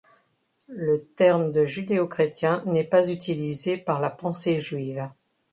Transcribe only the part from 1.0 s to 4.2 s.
terme de judéo-chrétien n'est pas utilisé par la